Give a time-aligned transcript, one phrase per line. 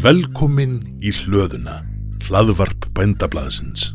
[0.00, 1.74] Velkomin í hlöðuna,
[2.24, 3.90] hlaðvarp bændablaðsins.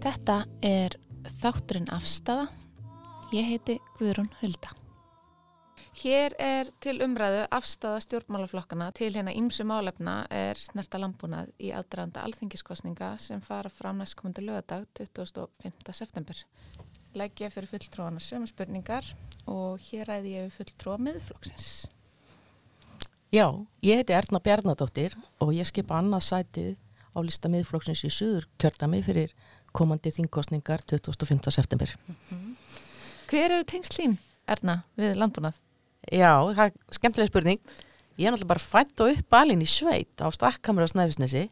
[0.00, 0.96] Þetta er
[1.44, 2.48] þátturinn afstafa.
[3.36, 4.85] Ég heiti Guðrún Hulda.
[5.96, 12.20] Hér er til umræðu afstafa stjórnmálaflokkana til hérna ímsu málefna er snerta landbúnað í aðdraðanda
[12.26, 15.94] alþingiskostninga sem fara fram næstkomandi lögadag 25.
[15.96, 16.42] september.
[17.16, 19.08] Legg ég fyrir fulltróðana sömu spurningar
[19.48, 21.68] og hér ræði ég við fulltróða miðflokksins.
[23.32, 23.48] Já,
[23.80, 26.74] ég heiti Erna Bjarnadóttir og ég skipa annað sætið
[27.16, 29.32] á lista miðflokksins í Suður kjördami fyrir
[29.72, 31.40] komandi þingkostningar 25.
[31.56, 31.96] september.
[33.32, 35.56] Hver eru tengslín, Erna, við landbúnað?
[36.06, 37.60] Já, það er skemmtilega spurning.
[38.16, 41.48] Ég er náttúrulega bara fætt og upp alinn í sveit á stakkamur á Snæfisnesi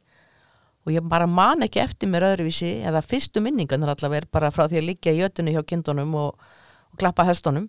[0.84, 4.66] og ég bara man ekki eftir mér öðruvísi eða fyrstu minningan er allavega bara frá
[4.68, 6.36] því að liggja í jötunni hjá kindunum og,
[6.92, 7.66] og klappa hestunum.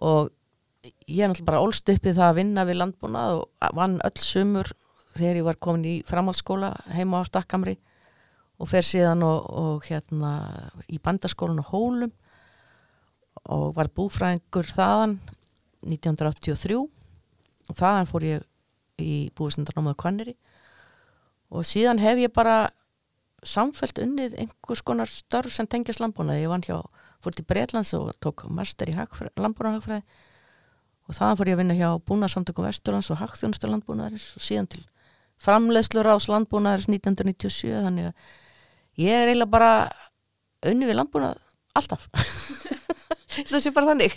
[0.00, 0.30] Og
[1.06, 4.72] ég er náttúrulega bara ólst uppið það að vinna við landbúnað og vann öll sumur
[5.18, 7.76] þegar ég var komin í framhaldsskóla heima á stakkamri
[8.62, 10.32] og fer síðan og, og hérna
[10.88, 12.16] í bandaskólan og hólum.
[13.50, 15.16] Og var búfræðingur þaðan
[15.86, 18.48] 1983 og þaðan fór ég
[19.02, 20.34] í búistendarnámaðu kvanneri
[21.52, 22.72] og síðan hef ég bara
[23.42, 26.44] samfelt unnið einhvers konar störf sem tengjast landbúnaði.
[26.44, 26.78] Ég vann hjá,
[27.22, 30.02] fór til Breitlands og tók master í landbúnaðahagfræði
[31.02, 34.84] og þaðan fór ég að vinna hjá búnaðsamtökum Vesturlands og hagþjónustur landbúnaðarins og síðan til
[35.42, 39.72] framleiðslur ás landbúnaðarins 1997 þannig að ég er eiginlega bara
[40.70, 41.42] unnið við landbúnað
[41.74, 42.06] alltaf.
[43.50, 44.14] Það sé bara þannig.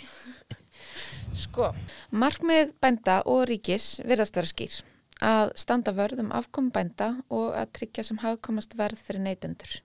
[1.36, 1.72] Sko,
[2.16, 4.76] markmið bænda og ríkis virðast vera skýr
[5.24, 9.78] að standa vörð um afkom bænda og að tryggja sem hafkomast verð fyrir neytendur.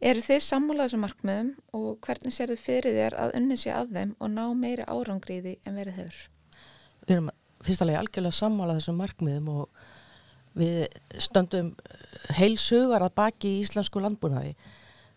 [0.00, 3.92] Eru þið sammúlað þessum markmiðum og hvernig sér þið fyrir þér að unni sér að
[3.96, 6.18] þeim og ná meiri árangriði en verið hefur?
[7.06, 7.30] Við erum
[7.66, 9.84] fyrstulega algjörlega sammálað þessum markmiðum og
[10.56, 10.82] við
[11.22, 11.72] stöndum
[12.36, 14.56] heilsugar að baki í íslensku landbúnaði.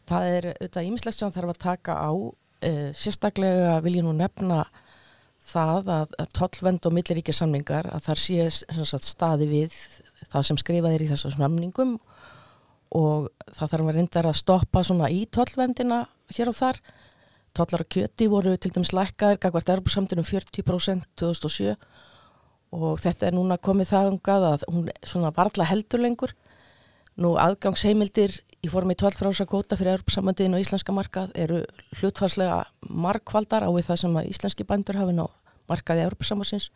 [0.09, 2.11] Það er auðvitað ímislegt sem þarf að taka á.
[2.59, 4.65] Uh, sérstaklega vil ég nú nefna
[5.49, 9.77] það að, að tollvend og milliríkja samningar að þar sé sagt, staði við
[10.29, 11.95] það sem skrifað er í þessum samningum
[12.95, 16.03] og það þarf að reyndar að stoppa svona í tollvendina
[16.35, 16.81] hér og þar.
[17.57, 21.75] Tollar og kjöti voru til dæmis lækkaðir, gagvart erbúrsamtunum 40% 2007
[22.77, 26.35] og þetta er núna komið það umgað að hún svona varðla heldur lengur.
[27.19, 31.61] Nú aðgangsheimildir í formi tollfrása kvóta fyrir erbúrsamöndiðin og íslenska markað eru
[31.99, 35.25] hlutfarslega markvaldar á við það sem að íslenski bændur hafi ná
[35.69, 36.69] markaði Európa-samansins.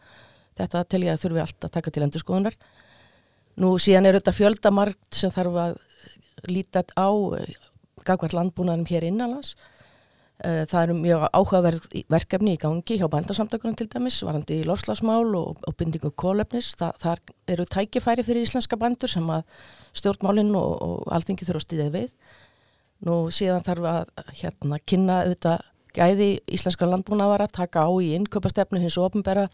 [0.55, 2.57] Þetta tel ég að þurfi allt að taka til endur skoðunar.
[3.59, 5.77] Nú síðan er þetta fjöldamarkt sem þarf að
[6.49, 7.09] líta á
[8.05, 9.55] gagvart landbúnaðum hér innanlands.
[10.41, 15.61] Það eru mjög áhugaverð verkefni í gangi hjá bændarsamtökunum til dæmis, varandi í lofslagsmál og,
[15.63, 16.73] og bindingu kólefnis.
[16.79, 19.45] Það, það eru tækifæri fyrir íslenska bændur sem að
[19.95, 22.15] stjórnmálinn og, og alltingi þurfa að stýðið við.
[23.07, 28.81] Nú síðan þarf að hérna, kynna auðvitað gæði íslenskar landbúnaðar að taka á í innköpastefnu
[28.81, 29.47] hins og ofnbæra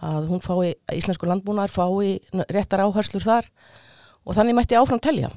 [0.00, 2.18] að fái, íslensku landbúnaðar fái
[2.50, 3.50] réttar áherslur þar
[4.24, 5.30] og þannig mætti áfram telja.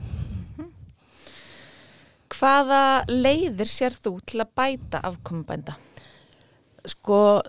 [2.43, 5.77] Hvaða leiðir sér þú til að bæta afkomubænda?
[6.91, 7.39] Sko,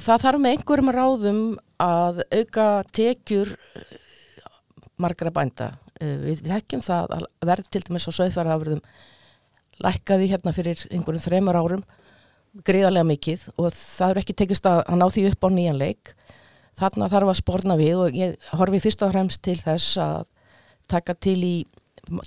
[0.00, 1.40] það þarf með einhverjum ráðum
[1.84, 3.50] að auka tekjur
[5.04, 5.66] margra bænda.
[6.00, 8.80] Við, við þekkjum það að verð til dæmis á söðfæraafröðum
[9.84, 11.84] lækkaði hérna fyrir einhverjum þreymar árum
[12.64, 16.14] greiðarlega mikið og það er ekki tekist að, að ná því upp á nýjan leik.
[16.80, 20.24] Þarna þarf að spórna við og ég horfi fyrst og fremst til þess að
[20.88, 21.54] taka til í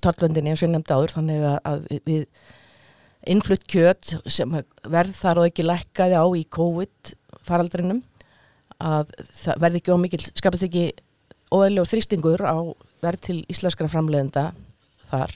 [0.04, 2.26] tollvöndinni eins og ég nefndi áður þannig að, við
[3.26, 4.52] innflutt kjöt sem
[4.84, 7.16] verð þar og ekki lækkaði á í COVID
[7.46, 8.04] faraldrinum
[8.82, 10.86] að það verði ekki ómikið, skapast ekki
[11.54, 12.58] óðurlega þrýstingur á
[13.06, 14.50] verð til íslenskara framleiðenda
[15.10, 15.34] þar.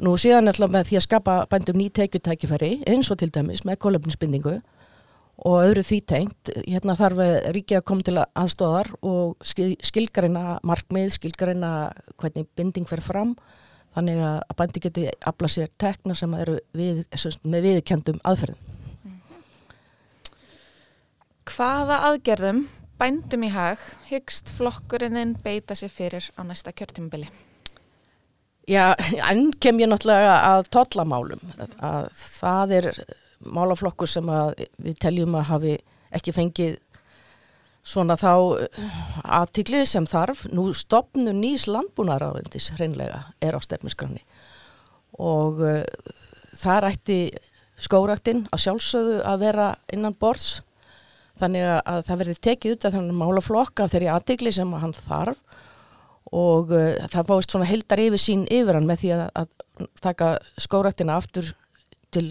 [0.00, 3.82] Nú síðan alltaf með því að skapa bændum ný tekjutækifæri eins og til dæmis með
[3.84, 4.60] kólöfninsbindingu
[5.46, 6.50] og öðru því tengt.
[6.66, 7.22] Hérna þarf
[7.56, 11.72] ríkið að koma til aðstóðar og skilgarina markmið, skilgarina
[12.20, 13.36] hvernig binding fer fram
[13.94, 17.02] þannig að bændi geti afla sér tekna sem eru við,
[17.42, 18.68] með viðkjöndum aðferðum.
[21.50, 22.66] Hvaða aðgerðum
[23.00, 27.30] bændum í hag hyggst flokkurinn beita sér fyrir á næsta kjörtímabili?
[28.70, 28.92] Já,
[29.26, 31.40] enn kem ég náttúrulega að tollamálum
[31.82, 32.88] að það er
[33.46, 34.30] málaflokkur sem
[34.80, 35.74] við teljum að hafi
[36.14, 36.78] ekki fengið
[37.86, 38.32] svona þá
[39.24, 40.46] aðtikli sem þarf.
[40.52, 44.22] Nú stopnu nýs landbúnaráðindis hreinlega er á stefniskranni
[45.20, 45.82] og uh,
[46.56, 47.20] þar ætti
[47.80, 50.60] skóraktinn að sjálfsögðu að vera innan borðs.
[51.40, 55.40] Þannig að það verði tekið út af þannig málaflokka af þeirri aðtikli sem hann þarf.
[56.36, 60.30] Og uh, það báist svona heldar yfir sín yfir hann með því að, að taka
[60.60, 61.54] skóraktina aftur
[62.14, 62.26] til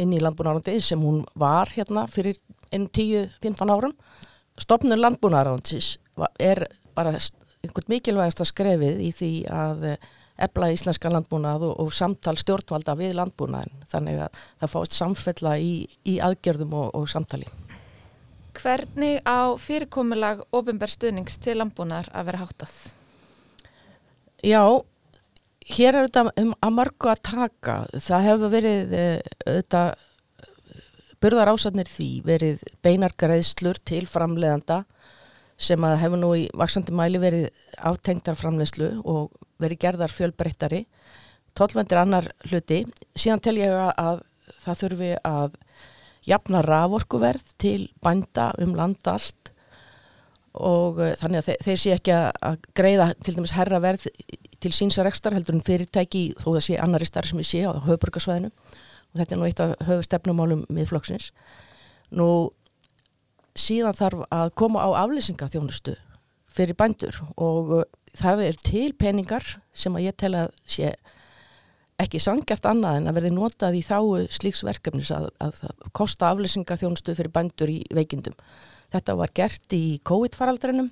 [0.00, 2.38] inn í landbúnarándi sem hún var hérna fyrir
[2.72, 3.94] einn 10-15 árum.
[4.60, 5.96] Stopnum landbúnarándsis
[6.38, 9.86] er bara einhvern mikilvægast að skrefið í því að
[10.40, 15.74] ebla íslenska landbúnað og, og samtal stjórnvalda við landbúnaðin þannig að það fáist samfella í,
[16.08, 17.48] í aðgerðum og, og samtali.
[18.60, 22.74] Hvernig á fyrirkomulag ofinbær stuðnings til landbúnaðar að vera háttað?
[24.40, 24.62] Já,
[25.70, 27.76] hér er þetta um að margu að taka.
[27.94, 28.94] Það hefur verið
[29.44, 29.82] þetta
[31.20, 34.84] burðar ásatnir því verið beinargreðslur til framleðanda
[35.60, 40.86] sem að hefur nú í vaksandi mæli verið aftengtar framleðslu og verið gerðar fjölbreyttari.
[41.56, 42.84] Tólvendir annar hluti.
[43.18, 44.22] Síðan tel ég að
[44.64, 45.58] það þurfi að
[46.26, 49.52] jafna raforkuverð til bænda um landa allt
[50.56, 54.06] og uh, þannig að þe þeir sé ekki að greiða til dæmis herra verð
[54.60, 58.50] til sínsarekstar heldur en fyrirtæki þó það sé annari starf sem ég sé á höfuborgarsvæðinu
[58.50, 61.30] og þetta er nú eitt af höfustefnumálum miðflokksins.
[62.14, 62.50] Nú
[63.58, 65.96] síðan þarf að koma á aflýsingaþjónustu
[66.50, 67.86] fyrir bændur og uh,
[68.18, 70.94] þar er til peningar sem að ég tel að sé
[72.00, 75.60] ekki sangjart annað en að verði notað í þáu slíks verkefnis að, að
[75.96, 78.36] kosta aflýsingaþjónustu fyrir bændur í veikindum.
[78.90, 80.88] Þetta var gert í COVID-faraldrinum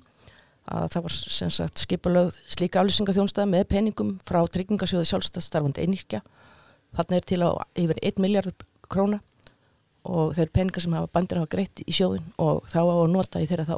[0.69, 6.21] að það var sem sagt skipalögð slíka aflýsingaþjónusta með peningum frá tryggingasjóði sjálfstafstarfandi einirkja.
[6.97, 9.19] Þarna er til á yfir 1 miljard króna
[10.09, 13.41] og þeir peningar sem hafa bændur hafa greitt í sjóðin og þá á að nota
[13.41, 13.75] í þeirra þá.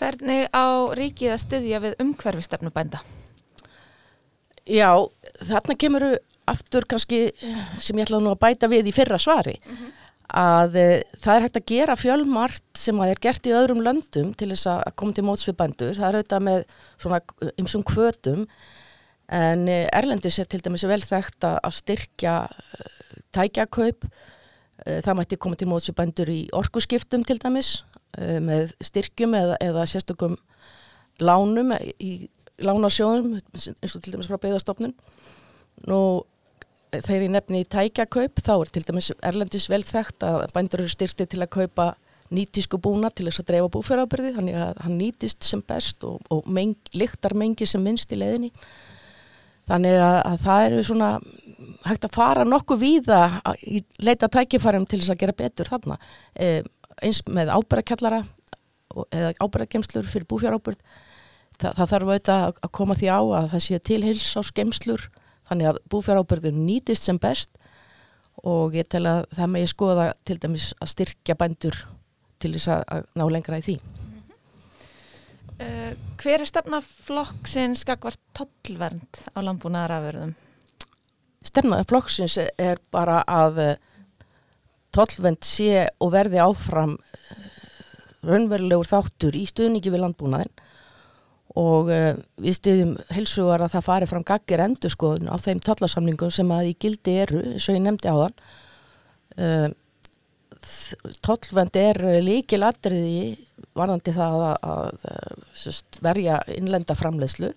[0.00, 0.66] Hvernig á
[0.96, 3.02] ríkið að styðja við umhverfistefnu bænda?
[4.64, 4.92] Já,
[5.44, 6.06] þarna kemur
[6.50, 7.30] aftur kannski
[7.82, 9.99] sem ég ætlaði nú að bæta við í fyrra svari mm -hmm.
[10.36, 10.86] Að e,
[11.20, 14.68] það er hægt að gera fjölmart sem að er gert í öðrum löndum til þess
[14.70, 15.94] að koma til mótsviðbændur.
[15.98, 17.20] Það er auðvitað með svona
[17.62, 18.44] ymsum kvötum
[19.40, 22.90] en e, Erlendis er til dæmis vel þekkt að styrkja e,
[23.36, 24.08] tækjakaup.
[24.80, 27.82] Það mætti koma til mótsviðbændur í orkuskiptum til dæmis
[28.16, 30.38] með styrkjum eða, eða sérstökum
[31.20, 32.30] lánum í
[32.64, 34.94] lánasjóðum eins og til dæmis frá beigðastofnun
[35.88, 36.00] nú
[36.92, 40.92] þegar ég nefni í tækjakaup þá er til dæmis Erlendis vel þekkt að bændur eru
[40.92, 41.90] styrti til að kaupa
[42.34, 46.46] nýtísku búna til þess að dreifa búfjörðarbyrði þannig að hann nýtist sem best og, og
[46.46, 48.52] meng, liktar mengi sem minnst í leðinni
[49.70, 51.10] þannig að, að það eru svona
[51.86, 53.22] hægt að fara nokkuð víða
[53.66, 55.98] í leita tækifærum til þess að gera betur þarna.
[56.34, 56.62] E,
[57.02, 58.22] eins með ábyrðakjallara
[59.14, 60.80] eða ábyrðakemslur fyrir búfjörðarbyrð
[61.60, 65.06] það, það þarf auðvitað að koma því á að það sé tilhils á skemslur
[65.50, 67.50] þannig að búfjárhábyrðin nýtist sem best
[68.46, 71.76] og ég tel að það megi skoða til dæmis að styrkja bændur
[72.40, 73.76] til þess að ná lengra í því.
[73.80, 74.30] -hmm.
[75.60, 75.92] uh,
[76.22, 80.34] hver er stefnaflokksins skakvart tollvernd á landbúnaðaraförðum?
[81.44, 83.76] Stefnaflokksins er bara að eh,
[84.92, 86.98] tollvernd sé og verði áfram
[88.20, 90.52] raunverulegur þáttur í stuðningi við landbúnaðin
[91.58, 96.30] og uh, við stiðjum helsugar að það fari fram gaggir endur skoðun á þeim tollasamningum
[96.34, 98.36] sem að í gildi eru, eins og ég nefndi á þann
[99.36, 99.70] uh, eh,
[101.26, 103.38] tollvend er líkil atriði
[103.76, 107.52] varðandi það að, að, að verja innlenda framleiðslu.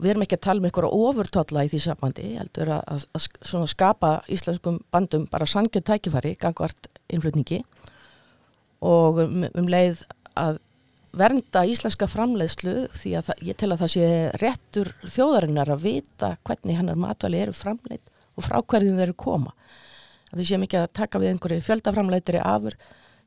[0.00, 4.12] Við erum ekki að tala um einhverja ofurtolla í því sambandi, heldur að, að skapa
[4.32, 7.60] íslenskum bandum bara sangjönd tækifari, gangvart innflutningi.
[8.86, 10.04] Og um, um leið
[10.40, 10.60] að
[11.16, 14.06] vernda íslenska framleiðslu því að það, ég tel að það sé
[14.42, 19.54] réttur þjóðarinnar að vita hvernig hennar matvæli eru framleitt og frá hverjum þeir eru koma.
[20.30, 22.76] Við séum ekki að taka við einhverju fjöldaframleitri afur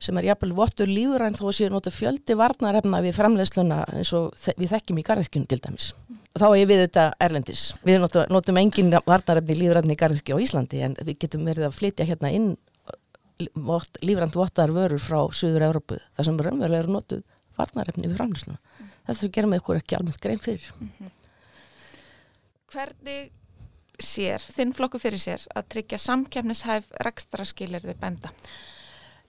[0.02, 4.32] sem er jafnvel vottur lífuræn þó að séu nota fjöldi varnarefna við framleiðsluna eins og
[4.58, 5.90] við þekkjum í garðirkjunum til dæmis.
[6.34, 7.66] Þá er við þetta erlendis.
[7.86, 11.76] Við notum, notum engin varnarefni lífuræn í garðirkju á Íslandi en við getum verið að
[11.78, 12.54] flytja hérna inn
[13.38, 17.22] lífurænt vottar vörur frá Suður Európu þar sem raunverulega eru notuð
[17.58, 18.56] varnarefni við framlýslu.
[18.56, 18.92] Mm.
[19.08, 20.68] Þetta gerum við ykkur ekki almennt grein fyrir.
[20.80, 21.10] Mm -hmm.
[22.74, 23.32] Hvernig
[24.02, 28.30] sér, þinn flokku fyrir sér, að tryggja samkjæfnishæf rekstraskilirði benda?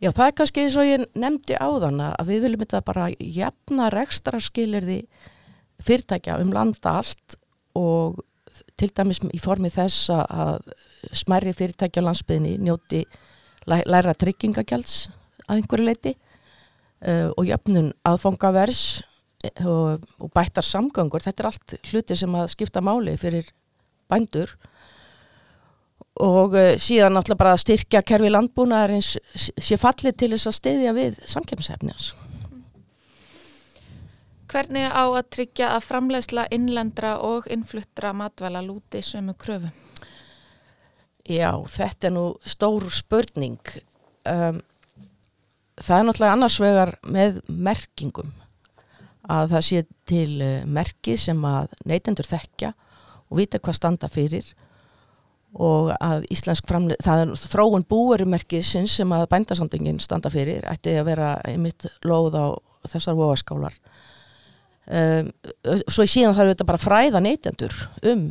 [0.01, 3.09] Já, það er kannski eins og ég nefndi á þann að við viljum þetta bara
[3.19, 5.05] jafna rekstraskilirði
[5.79, 7.37] fyrirtækja um landa allt
[7.75, 8.19] og
[8.75, 10.73] til dæmis í formi þess að-
[11.13, 13.03] smærri fyrirtæki á landsbyðinni njóti
[13.67, 15.09] læ, læra tryggingagjalds
[15.47, 16.15] að einhverju leiti
[17.03, 19.03] uh, og jöfnun aðfangavers
[19.43, 23.51] eh, og, og bættar samgöngur, þetta er allt hluti sem að skipta máli fyrir
[24.11, 24.55] bændur
[26.23, 30.95] og uh, síðan náttúrulega bara að styrkja kerfi landbúnaðarins sé fallið til þess að stiðja
[30.95, 32.13] við samkemsefnians.
[34.55, 39.71] Hvernig á að tryggja að framleiðsla innlendra og innfluttra matvæla lúti sömu kröfu?
[41.25, 43.57] Já, þetta er nú stór spurning.
[44.29, 44.61] Um,
[45.81, 48.33] það er náttúrulega annars vegar með merkingum
[49.31, 52.73] að það sé til uh, merki sem að neytendur þekkja
[53.25, 54.53] og vita hvað standa fyrir
[55.55, 61.07] og að íslensk framleið, það er þróun búverumerkisins sem að bændasandingin standa fyrir, ætti að
[61.07, 62.45] vera einmitt lóð á
[62.91, 63.77] þessar vogaskálar.
[64.85, 65.31] Um,
[65.89, 67.73] svo í síðan þarf þetta bara fræða neytendur
[68.05, 68.27] um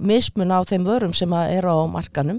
[0.00, 2.38] mismun á þeim vörum sem að eru á markanum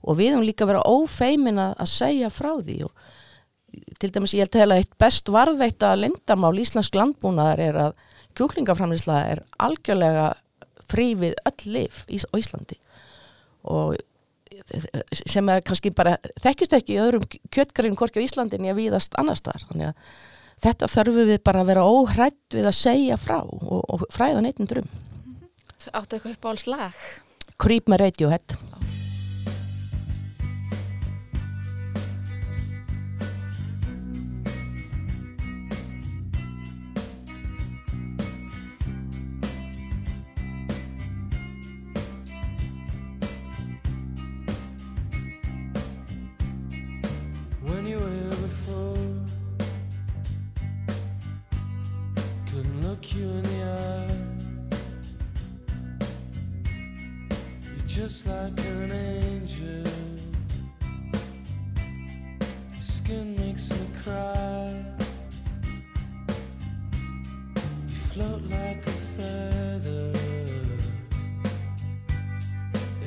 [0.00, 2.76] og við höfum líka verið ófeimin að, að segja frá því.
[2.86, 8.06] Og til dæmis ég held að eitt best varðveita lendamál íslensk landbúnaðar er að
[8.38, 10.30] kjúklingaframlýsla er algjörlega
[10.90, 12.78] frí við öll lif í, Íslandi.
[13.70, 13.98] Og
[15.12, 19.14] sem er kannski bara þekkist ekki í öðrum kjötgræn hvorki á Íslandi en ég víðast
[19.20, 20.10] annars þar þannig að
[20.66, 24.82] þetta þurfum við bara að vera óhrætt við að segja frá og, og fræða neytindur
[24.84, 24.90] um
[25.96, 27.04] Áttu eitthvað upp á alls lag?
[27.60, 28.56] Creep með Radiohead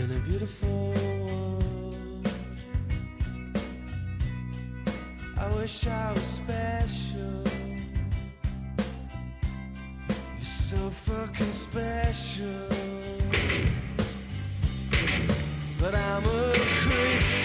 [0.03, 2.27] in a beautiful world.
[5.37, 7.43] I wish I was special.
[10.07, 12.67] You're so fucking special.
[15.79, 17.42] But I'm a creep.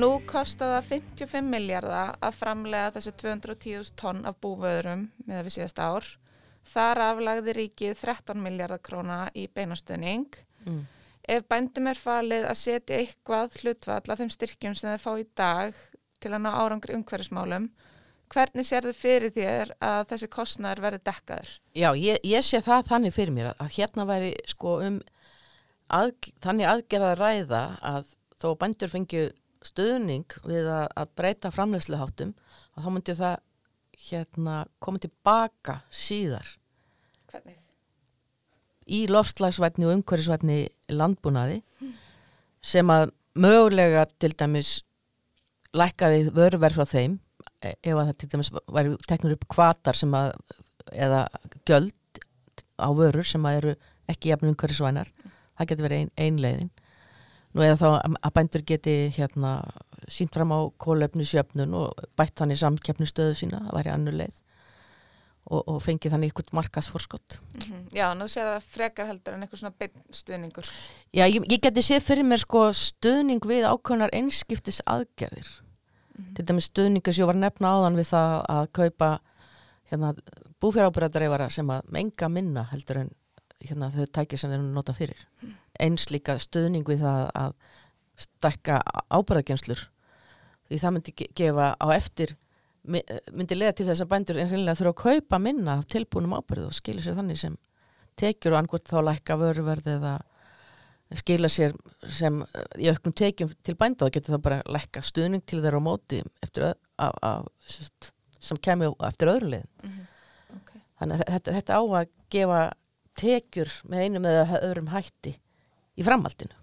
[0.00, 5.80] Nú kostar það 55 miljardar að framlega þessi 210.000 tonn af búvöðurum með við síðast
[5.82, 6.06] ár.
[6.70, 10.38] Þar aflagði ríkið 13 miljardar króna í beinastöðning.
[10.64, 10.86] Mm.
[11.34, 15.26] Ef bændum er falið að setja eitthvað hlutvall af þeim styrkjum sem þeir fá í
[15.36, 15.82] dag
[16.20, 17.68] til að ná árangri umhverfismálum,
[18.32, 21.52] hvernig sér þið fyrir þér að þessi kostnæður verði dekkaður?
[21.76, 24.98] Já, ég, ég sé það þannig fyrir mér að, að hérna væri sko um
[25.92, 29.28] að, þannig aðgerða að ræða að þó bændur fengju
[29.66, 32.34] stuðning við að, að breyta framleysluháttum
[32.74, 33.36] að þá myndi það
[34.10, 36.54] hérna koma tilbaka síðar.
[37.30, 37.60] Hvernig?
[38.90, 40.60] í loftslagsvætni og umhverfisvætni
[40.92, 41.60] landbúnaði
[42.60, 44.80] sem að mögulega til dæmis
[45.76, 47.18] lækkaði vöruverð frá þeim
[47.62, 50.32] e- ef að það til dæmis væri teknur upp kvatar sem að
[50.90, 51.22] eða
[51.68, 52.22] gjöld
[52.80, 53.74] á vörur sem að eru
[54.10, 55.10] ekki jafn umhverfisvænar.
[55.54, 56.70] Það getur verið ein, ein leiðin
[57.54, 59.54] nú eða þá að- að bændur geti hérna
[60.08, 64.16] sínt fram á kólefni sjöfnun og bætt hann í samkeppni stöðu sína það væri annur
[64.20, 64.36] leið
[65.50, 67.38] og, og fengið þannig ykkur markasforskott
[67.70, 70.68] Mm Já, nú sér það frekar heldur en eitthvað svona stuðningur.
[71.12, 75.48] Já, ég, ég geti séð fyrir mér sko stuðning við ákveðnar einskiptis aðgerðir.
[76.36, 79.08] Til dæmis stuðningu sem ég var að nefna áðan við það að kaupa
[79.90, 80.12] hérna,
[80.62, 83.10] búfjárábúræðareifara sem að menga minna heldur en
[83.64, 85.26] hérna, þau tækja sem þeir nota fyrir.
[85.80, 87.54] Eins líka stuðning við það að
[88.20, 89.86] stekka ábúræðagenslur.
[90.68, 92.34] Því það myndi ge- gefa á eftir
[92.84, 96.66] my- myndi leiða til þess að bændur en reynilega þurfa að kaupa minna tilbúnum ábyrðu
[96.70, 97.56] og skilja sér þannig sem
[98.20, 100.14] tekjur og angurt þá lækka vöruverð eða
[101.16, 101.74] skila sér
[102.06, 102.38] sem
[102.78, 106.20] í auknum tekjum til bænda og getur það bara lækka stuðning til þeirra á móti
[106.44, 109.70] eftir, af, sest, sem kemur eftir öðru liðin.
[110.60, 110.80] Okay.
[111.00, 112.60] Þannig að þetta, þetta á að gefa
[113.20, 115.34] tekjur með einum eða öðrum hætti
[115.98, 116.54] í framhaldinu.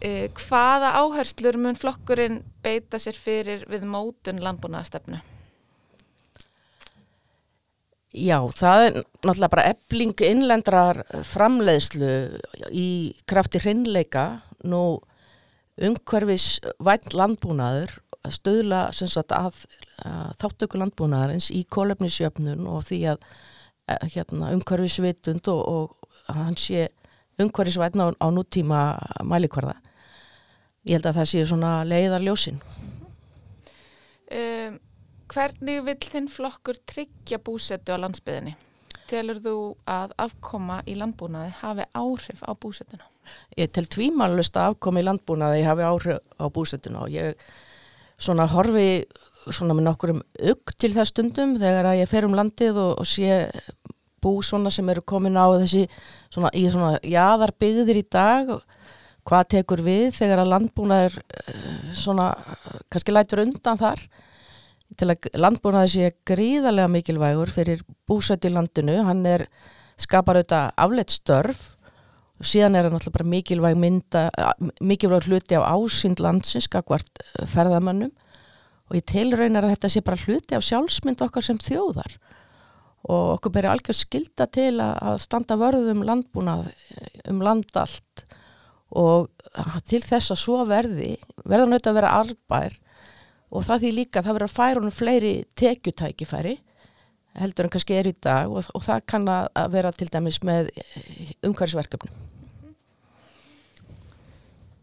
[0.00, 5.20] Uh, hvaða áherslur mun flokkurinn beita sér fyrir við mótun landbúnaðastefnu?
[8.10, 12.14] Já, það er náttúrulega bara ebling innlendrar framleiðslu
[12.74, 12.88] í
[13.30, 14.24] krafti hreinleika
[14.66, 14.98] nú
[15.80, 19.62] umhverfis vætt landbúnaður að stöðla sagt, að,
[20.02, 23.22] að þáttöku landbúnaðarins í kólefnisjöfnun og því að
[23.86, 26.88] eh, hérna, umhverfisvitund og, og að hann sé
[27.44, 28.80] umhverfisvætn á, á nútíma
[29.26, 29.76] mælikvarða.
[30.86, 32.60] Ég held að það sé svona leiðarljósin.
[34.30, 34.78] Um,
[35.30, 38.56] hvernig vill þinn flokkur tryggja búsetu á landsbyðinni?
[39.10, 39.56] Telur þú
[39.90, 43.08] að afkoma í landbúnaði hafi áhrif á búsetuna?
[43.58, 47.34] Ég tel tvímælust að afkomi í landbúnaði hafi áhrif á búsetuna og ég
[48.20, 49.04] svona horfi
[49.48, 53.08] svona með nokkurum ugg til það stundum þegar að ég fer um landið og, og
[53.08, 53.40] sé
[54.22, 55.86] bú svona sem eru komin á þessi
[56.30, 58.52] svona í svona jaðar byggðir í dag
[59.28, 62.32] hvað tekur við þegar að landbúnaður eh, svona
[62.90, 64.02] kannski lætur undan þar.
[64.98, 68.96] Til að landbúnaði sé gríðarlega mikilvægur fyrir búsætt í landinu.
[69.06, 69.46] Hann er
[70.00, 71.60] skapar auðvitað afleitt störf.
[72.40, 74.24] Og síðan er hann alltaf bara mikilvæg mynda
[74.80, 77.22] mikilvæg hluti á ásýnd landsins skakvart
[77.52, 78.10] ferðamönnum.
[78.90, 82.16] Og ég telraunar að þetta sé bara hluti af sjálfsmynd okkar sem þjóðar
[83.08, 86.70] og okkur beri algjör skilda til að, standa vörðum landbúnað
[87.30, 88.24] um land allt
[88.90, 89.30] og
[89.88, 91.14] til þess að svo verði
[91.44, 92.76] verður náttúrulega að vera arbær
[93.50, 96.56] og það því líka að það verður að færa honum fleiri tekjutækifæri
[97.40, 100.70] heldur en kannski er í dag og, og það kann að vera til dæmis með
[101.46, 102.26] umhverfisverkefnum.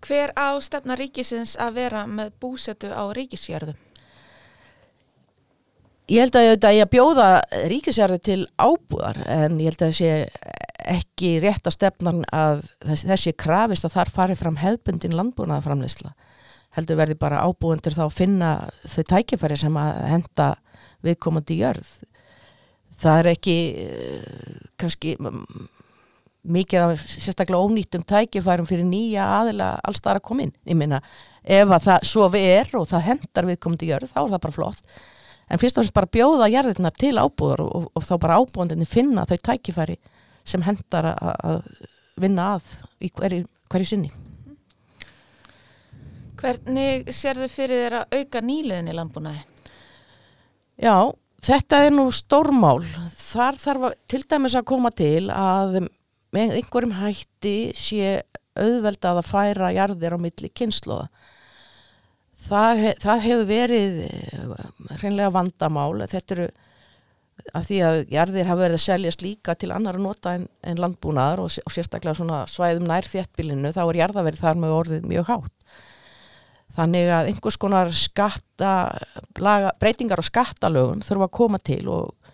[0.08, 3.87] Hver á stefna ríkisins að vera með búsetu á ríkisjörðum?
[6.08, 7.28] Ég held að ég auðvitað að bjóða
[7.68, 10.12] ríkisjörði til ábúðar en ég held að það sé
[10.88, 16.14] ekki rétt að stefnan að þessi krafist að þar fari fram hefbundin landbúnaða framleysla.
[16.78, 18.52] Heldur verði bara ábúendur þá að finna
[18.88, 20.48] þau tækifæri sem að henda
[21.04, 21.92] viðkomandi jörð.
[22.98, 23.58] Það er ekki
[24.80, 25.18] kannski
[26.48, 30.56] mikið af sérstaklega ónýttum tækifærum fyrir nýja aðila allstara komin.
[30.64, 31.02] Ég minna,
[31.44, 34.60] ef að það svo við er og það hendar viðkomandi jörð, þá er það bara
[34.62, 35.00] flott.
[35.48, 38.88] En fyrst og fremst bara bjóða jarðirnar til ábúður og, og, og þá bara ábúðandinni
[38.90, 39.98] finna þau tækifæri
[40.48, 41.62] sem hendar að
[42.20, 44.12] vinna að í hverju, hverju sinni.
[46.38, 49.46] Hvernig sér þau fyrir að auka nýliðin í landbúnaði?
[50.78, 51.10] Já,
[51.42, 52.82] þetta er nú stórmál.
[53.18, 55.80] Þar þarf að, til dæmis að koma til að
[56.36, 58.20] með einhverjum hætti sé
[58.58, 61.08] auðveldað að færa jarðir á milli kynnslóða.
[62.48, 64.00] Það, það hefur verið
[65.02, 66.06] hreinlega vandamál.
[66.08, 66.48] Þetta eru
[67.56, 70.82] að því að jarðir hafa verið að seljast líka til annar að nota en, en
[70.82, 75.30] landbúnaðar og, og sérstaklega svona svæðum nær þéttbílinu þá er jarðaverið þar með orðið mjög
[75.32, 75.54] hátt.
[76.78, 78.72] Þannig að einhvers konar skatta,
[79.42, 82.34] laga, breytingar á skattalögum þurfa að koma til og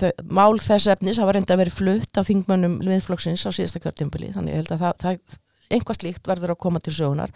[0.00, 4.32] þau, mál þess efnis hafa reynda að vera flutt af þingmönnum viðflokksins á síðasta kvartjumbili
[4.34, 5.38] þannig held að það, það,
[5.70, 7.34] einhvað slíkt verður að koma til sögunar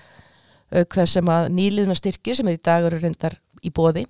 [0.72, 4.06] auk þess sem að nýliðna styrki sem er í dag eru reyndar í bóði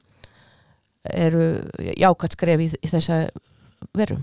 [1.05, 1.49] eru
[1.99, 3.25] jákvæmt skref í, í þessa
[3.97, 4.17] veru.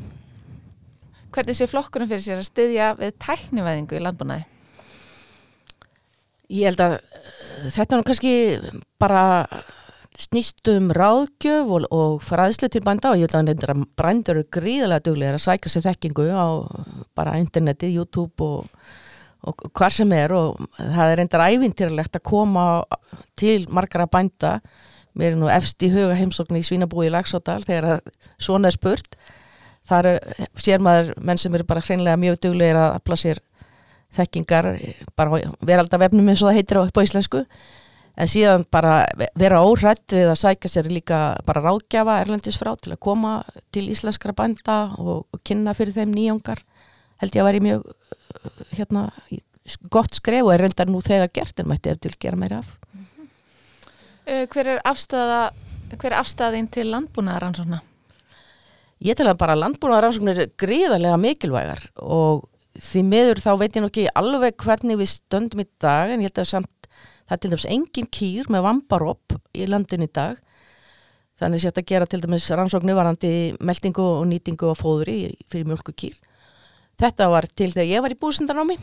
[1.32, 4.48] Hvernig sé flokkunum fyrir sér að styðja við tæknivæðingu í landbúnaði?
[6.52, 6.98] Ég held að
[7.72, 8.34] þetta er kannski
[9.00, 9.24] bara
[10.22, 14.50] snýst um ráðgjöf og, og fræðslu til bænda og ég held að þetta brændur eru
[14.58, 16.48] gríðilega duglega að sækja sér þekkingu á
[17.18, 18.68] bara interneti, YouTube og,
[19.48, 22.66] og hvar sem er og það er reyndar ævintýralegt að koma
[23.40, 24.60] til margara bænda.
[25.18, 28.04] Mér er nú efst í huga heimsókn í Svínabúi í Lagsódal þegar
[28.40, 29.18] svona er spurt.
[29.90, 30.20] Þar er,
[30.56, 33.42] sér maður menn sem eru bara hreinlega mjög duglegir að afla sér
[34.16, 34.68] þekkingar
[35.18, 37.46] bara veraldavefnum eins og það heitir á, á íslensku.
[38.22, 39.06] En síðan bara
[39.40, 43.38] vera óhrætt við að sækja sér líka bara ráðgjafa erlendis frá til að koma
[43.74, 46.62] til íslenskra bænda og, og kynna fyrir þeim nýjongar
[47.22, 47.88] held ég að vera mjög
[48.76, 49.08] hérna
[49.94, 52.78] gott skref og er reyndar nú þegar gert en mætti eftir að gera meira af
[54.22, 55.40] Uh, hver er afstæða,
[55.98, 57.80] hver er afstæðin til landbúnaðaransókna?
[59.02, 62.44] Ég tel að bara landbúnaðaransóknir er gríðarlega mikilvægar og
[62.78, 66.44] því miður þá veit ég nokkið alveg hvernig við stöndum í dag en ég held
[66.44, 66.90] að samt
[67.26, 70.38] það er til dæmis engin kýr með vambaropp í landin í dag
[71.42, 75.18] þannig sé þetta að gera til dæmis rannsóknu varandi meldingu og nýtingu og fóðri
[75.50, 76.16] fyrir mjölku kýr.
[77.02, 78.78] Þetta var til þegar ég var í búsindanámi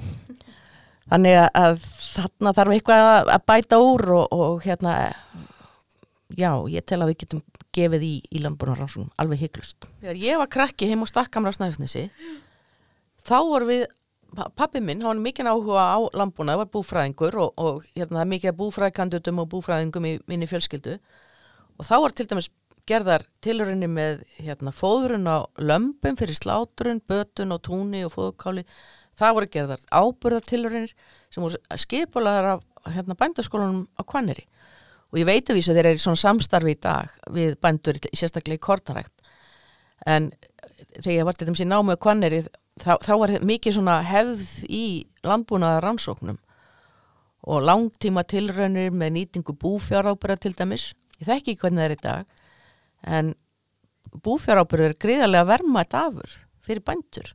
[1.08, 4.96] Þannig að þarna þarf eitthvað að bæta úr og, og hérna,
[6.36, 7.44] já, ég tel að við getum
[7.78, 9.88] gefið í, í landbúnarannsóknum, alveg hygglust.
[10.02, 12.08] Þegar ég var krakki heim á stakkamra snæfnissi,
[13.24, 13.86] þá voru við,
[14.58, 18.58] pappi minn, hann var mikið áhuga á landbúnað, það var búfræðingur og, og hérna, mikið
[18.60, 20.98] búfræðkandutum og búfræðingum í minni fjölskyldu
[21.78, 22.50] og þá var til dæmis
[22.88, 28.64] gerðar tilrunni með hérna, fóðrun á lömbum fyrir slátrun, bötun og túni og fóðukáli.
[29.18, 30.94] Það voru gerðar ábyrðatilrunir
[31.28, 34.46] sem voru skipulaðar af hérna, bændaskólanum á Kvanneri.
[35.12, 38.64] Og ég veit að vísa þeir eru svona samstarfi í dag við bændur, sérstaklega í
[38.64, 39.14] kortarækt.
[40.06, 40.30] En
[40.98, 42.42] þegar ég var til þess í námu á Kvanneri,
[42.80, 44.84] þá, þá var mikið svona hefð í
[45.26, 46.38] landbúnaða rannsóknum
[47.48, 50.90] og langtíma tilraunir með nýtingu búfjárábyrða til dæmis.
[51.18, 52.37] Ég þekki ekki hvernig það er í dag,
[53.06, 53.34] en
[54.24, 57.34] búfjárábyrður er gríðarlega verðmætt afur fyrir bændur.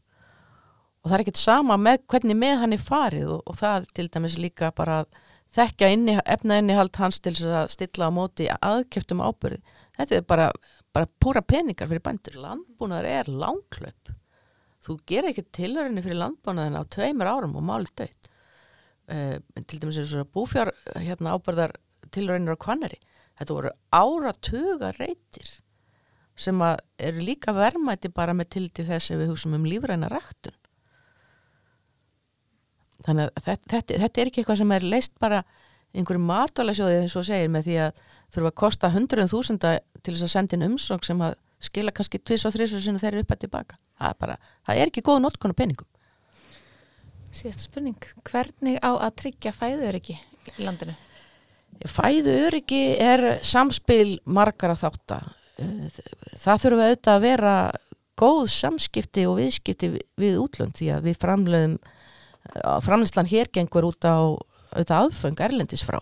[1.03, 4.07] Og það er ekkert sama með hvernig með hann er farið og, og það til
[4.13, 5.21] dæmis líka bara að
[5.53, 9.59] þekka inni, efna innihald hans til að stilla á móti aðkjöftum ábyrði.
[9.97, 10.49] Þetta er bara,
[10.95, 12.39] bara púra peningar fyrir bændur.
[12.41, 14.13] Landbúnaður er langklöp.
[14.83, 18.29] Þú gerir ekki tilhörinni fyrir landbúnaðin á tveimur árum og málið dött.
[19.11, 19.35] Uh,
[19.67, 21.75] til dæmis eins og búfjár hérna, ábyrðar
[22.15, 22.99] tilhörinir á kvannari.
[23.39, 25.49] Þetta voru áratuga reytir
[26.39, 30.09] sem að eru líka verðmæti bara með til til þess að við hugsaum um lífræna
[30.09, 30.55] ræktun.
[33.03, 35.43] Þannig að þetta, þetta, þetta er ekki eitthvað sem er leist bara
[35.93, 40.25] einhverju matvælasjóði eins og segir með því að þurfa að kosta hundruðum þúsunda til þess
[40.25, 43.25] að senda inn umsók sem að skila kannski tvis og þrís og sinni þeir eru
[43.25, 43.79] upp að tilbaka.
[43.99, 45.89] Það er bara, það er ekki góð notkonu peningum.
[47.33, 50.95] Síðasta spurning, hvernig á að tryggja fæðuriki í landinu?
[51.89, 55.17] Fæðu öryggi er samspil margara þátta.
[56.39, 57.55] Það þurfa auðvitað að vera
[58.19, 61.77] góð samskipti og viðskipti við- við útlönd því að við framleiðum
[62.83, 64.15] framleyslan hér gengur út á
[64.73, 65.99] auðvitað aðföng erlendis frá.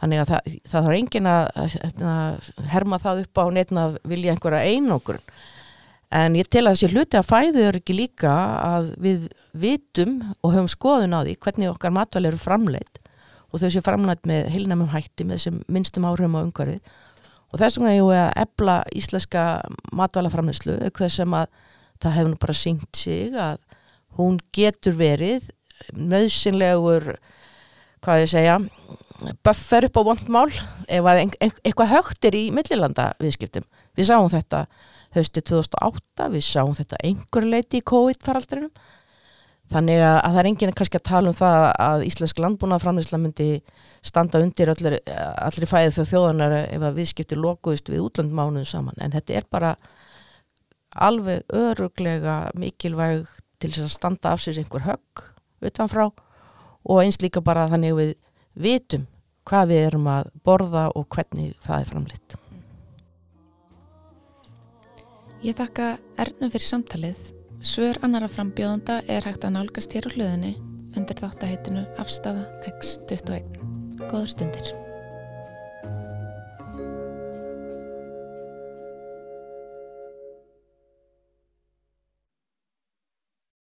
[0.00, 3.98] Þannig að það, það þarf engin að, að, að herma það upp á neitt að
[4.10, 5.20] vilja einhverja einókur.
[6.14, 8.32] En ég tel að þessi hluti að fæðu öryggi líka
[8.62, 13.00] að við vitum og höfum skoðun á því hvernig okkar matvæli eru framleitt
[13.54, 16.94] og þau séu framleitt með heilnæmum hætti með þessum minnstum áhrifum á umhverfið
[17.54, 19.44] og þess vegna ég að ebla íslenska
[19.94, 21.46] matvælaframleyslu auk þess að
[22.02, 23.60] það hefur nú bara syngt sig að
[24.18, 25.46] hún getur verið
[25.94, 27.14] nöðsynlegur
[28.04, 28.58] hvað ég segja
[29.46, 33.64] buffer upp á vondmál ef ein, ein, eitthvað högt er í millilanda viðskiptum.
[33.94, 34.64] Við sáum þetta
[35.14, 38.72] hösti 2008, við sáum þetta einhver leiti í COVID-faraldrinum
[39.72, 43.48] þannig að, að það er enginn kannski að tala um það að íslensk landbúnaðaframleysla myndi
[44.04, 49.14] standa undir allir, allir fæðið þau þjóðanar ef að viðskipti lokuðist við útlöndmánuðu saman en
[49.16, 49.72] þetta er bara
[50.94, 53.26] alveg öruglega mikilvæg
[53.62, 55.24] til að standa af sér einhver högg
[55.64, 56.06] utanfrá
[56.84, 58.14] og eins líka bara þannig við
[58.54, 59.06] vitum
[59.48, 62.36] hvað við erum að borða og hvernig það er framleitt.
[65.44, 67.24] Ég þakka Ernu fyrir samtalið.
[67.64, 70.52] Svör annara frambjóðanda er hægt að nálgast hér á hlöðinni
[71.00, 73.56] undir þáttaheitinu Afstafa X21.
[74.04, 74.83] Góður stundir.